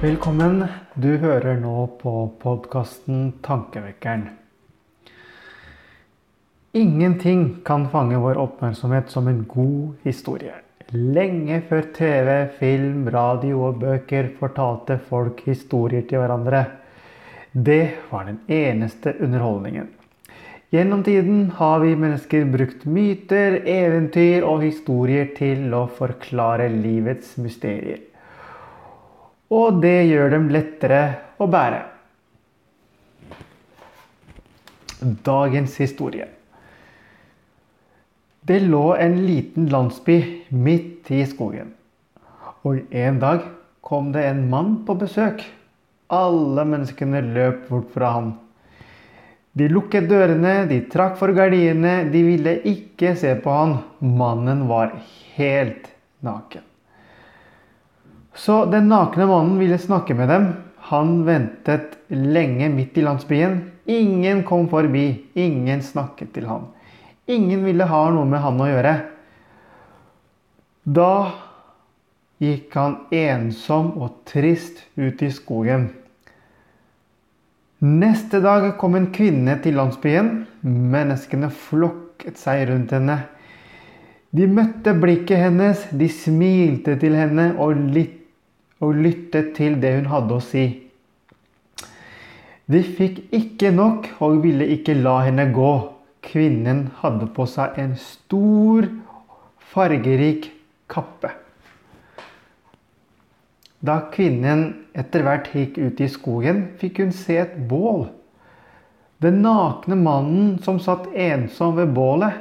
Velkommen. 0.00 0.62
Du 0.96 1.10
hører 1.20 1.58
nå 1.60 1.82
på 2.00 2.12
podkasten 2.40 3.34
Tankevekkeren. 3.44 4.22
Ingenting 6.72 7.42
kan 7.68 7.84
fange 7.92 8.16
vår 8.22 8.40
oppmerksomhet 8.40 9.12
som 9.12 9.28
en 9.28 9.42
god 9.44 10.00
historie. 10.08 10.54
Lenge 10.96 11.60
før 11.68 11.92
TV, 11.98 12.32
film, 12.56 13.10
radio 13.12 13.60
og 13.68 13.84
bøker 13.84 14.32
fortalte 14.40 14.96
folk 15.12 15.44
historier 15.44 16.08
til 16.08 16.24
hverandre. 16.24 16.64
Det 17.52 18.08
var 18.08 18.24
den 18.30 18.40
eneste 18.48 19.18
underholdningen. 19.20 19.90
Gjennom 20.72 21.04
tiden 21.04 21.50
har 21.60 21.84
vi 21.84 21.92
mennesker 21.92 22.48
brukt 22.48 22.88
myter, 22.88 23.60
eventyr 23.68 24.48
og 24.48 24.64
historier 24.64 25.34
til 25.36 25.68
å 25.76 25.90
forklare 25.92 26.72
livets 26.72 27.36
mysterier. 27.36 28.06
Og 29.50 29.80
det 29.82 29.96
gjør 30.06 30.30
dem 30.36 30.50
lettere 30.54 31.00
å 31.42 31.48
bære. 31.50 31.80
Dagens 35.26 35.74
historie. 35.80 36.28
Det 38.46 38.60
lå 38.62 38.84
en 38.94 39.16
liten 39.26 39.66
landsby 39.72 40.20
midt 40.54 41.10
i 41.10 41.24
skogen. 41.28 41.74
Og 42.62 42.94
en 42.94 43.18
dag 43.22 43.42
kom 43.84 44.12
det 44.14 44.24
en 44.28 44.46
mann 44.52 44.78
på 44.86 44.94
besøk. 45.00 45.42
Alle 46.10 46.64
menneskene 46.66 47.24
løp 47.34 47.68
bort 47.70 47.90
fra 47.94 48.14
ham. 48.16 48.32
De 49.52 49.66
lukket 49.70 50.06
dørene, 50.10 50.64
de 50.70 50.80
trakk 50.92 51.16
for 51.18 51.34
gardinene, 51.34 52.06
de 52.12 52.22
ville 52.22 52.56
ikke 52.70 53.16
se 53.18 53.34
på 53.42 53.54
han. 53.54 53.78
Mannen 53.98 54.68
var 54.70 54.94
helt 55.34 55.90
naken. 56.22 56.69
Så 58.40 58.64
den 58.72 58.88
nakne 58.88 59.26
mannen 59.28 59.58
ville 59.60 59.78
snakke 59.78 60.14
med 60.16 60.30
dem. 60.32 60.46
Han 60.90 61.24
ventet 61.26 61.98
lenge 62.08 62.70
midt 62.72 62.96
i 62.96 63.02
landsbyen. 63.04 63.58
Ingen 63.84 64.42
kom 64.48 64.68
forbi, 64.68 65.26
ingen 65.34 65.82
snakket 65.84 66.32
til 66.32 66.46
ham. 66.48 66.70
Ingen 67.28 67.66
ville 67.68 67.84
ha 67.84 68.00
noe 68.10 68.24
med 68.24 68.40
han 68.40 68.62
å 68.64 68.68
gjøre. 68.70 68.94
Da 70.88 71.12
gikk 72.40 72.78
han 72.80 72.96
ensom 73.12 73.92
og 74.00 74.22
trist 74.30 74.86
ut 74.96 75.20
i 75.20 75.28
skogen. 75.34 75.90
Neste 77.84 78.40
dag 78.40 78.70
kom 78.80 78.96
en 78.96 79.10
kvinne 79.12 79.58
til 79.60 79.76
landsbyen. 79.76 80.32
Menneskene 80.64 81.52
flokket 81.52 82.40
seg 82.40 82.70
rundt 82.72 82.96
henne. 82.96 83.18
De 84.32 84.48
møtte 84.48 84.94
blikket 84.96 85.44
hennes, 85.44 85.84
de 85.92 86.08
smilte 86.08 86.96
til 87.02 87.16
henne 87.18 87.50
og, 87.58 87.76
lyttet 88.88 89.52
til 89.58 89.76
det 89.82 89.92
hun 89.98 90.08
hadde 90.08 90.38
å 90.38 90.44
si. 90.44 90.64
De 92.70 92.80
fikk 92.86 93.24
ikke 93.34 93.72
nok 93.74 94.06
og 94.22 94.40
ville 94.44 94.68
ikke 94.76 94.94
la 94.96 95.18
henne 95.26 95.48
gå. 95.52 95.72
Kvinnen 96.24 96.86
hadde 97.00 97.28
på 97.34 97.44
seg 97.50 97.76
en 97.82 97.96
stor, 97.98 98.86
fargerik 99.72 100.50
kappe. 100.90 101.32
Da 103.80 103.96
kvinnen 104.12 104.64
etter 104.92 105.24
hvert 105.24 105.48
gikk 105.56 105.78
ut 105.80 106.00
i 106.04 106.08
skogen, 106.12 106.66
fikk 106.80 107.00
hun 107.00 107.14
se 107.16 107.38
et 107.40 107.56
bål. 107.68 108.06
Den 109.20 109.40
nakne 109.44 109.96
mannen 110.00 110.54
som 110.64 110.78
satt 110.80 111.08
ensom 111.12 111.76
ved 111.76 111.92
bålet. 111.96 112.38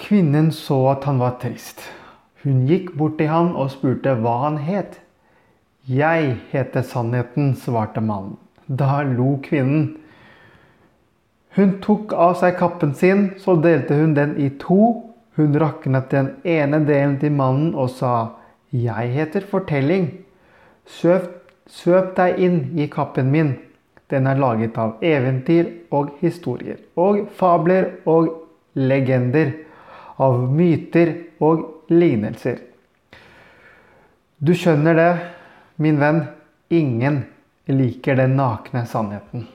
Kvinnen 0.00 0.50
så 0.54 0.80
at 0.94 1.06
han 1.06 1.20
var 1.22 1.36
trist. 1.42 1.84
Hun 2.44 2.66
gikk 2.68 2.92
bort 2.98 3.16
til 3.18 3.30
han 3.32 3.54
og 3.56 3.70
spurte 3.72 4.12
hva 4.20 4.34
han 4.42 4.58
het. 4.60 4.98
Jeg 5.88 6.36
heter 6.50 6.84
Sannheten, 6.84 7.54
svarte 7.56 8.00
mannen. 8.04 8.36
Da 8.68 9.02
lo 9.02 9.38
kvinnen. 9.44 9.94
Hun 11.56 11.76
tok 11.80 12.12
av 12.12 12.34
seg 12.40 12.56
kappen 12.58 12.94
sin, 12.98 13.30
så 13.40 13.56
delte 13.56 13.96
hun 13.96 14.14
den 14.16 14.36
i 14.40 14.50
to. 14.60 15.10
Hun 15.36 15.56
raknet 15.60 16.10
den 16.12 16.34
ene 16.44 16.80
delen 16.84 17.18
til 17.20 17.32
mannen 17.32 17.74
og 17.74 17.90
sa 17.96 18.14
jeg 18.74 19.12
heter 19.14 19.44
Fortelling. 19.48 20.10
Søp, 20.84 21.30
søp 21.70 22.12
deg 22.18 22.40
inn 22.42 22.58
i 22.76 22.88
kappen 22.92 23.30
min. 23.32 23.54
Den 24.10 24.26
er 24.28 24.36
laget 24.40 24.76
av 24.78 24.98
eventyr 25.02 25.70
og 25.94 26.12
historier. 26.20 26.80
Og 26.96 27.24
fabler 27.38 27.92
og 28.04 28.28
legender. 28.74 29.54
Av 30.18 30.44
myter 30.50 31.14
og 31.42 31.73
lignelser. 31.92 32.60
Du 34.38 34.54
skjønner 34.56 34.96
det, 34.98 35.10
min 35.76 36.00
venn. 36.00 36.24
Ingen 36.74 37.22
liker 37.70 38.16
den 38.18 38.36
nakne 38.38 38.84
sannheten. 38.88 39.46